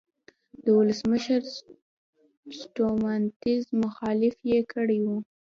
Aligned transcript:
د 0.63 0.65
ولسمشر 0.79 1.41
سټیونز 2.59 3.65
مخالفت 3.83 4.39
یې 4.51 4.59
کړی 4.73 4.99
و. 5.03 5.05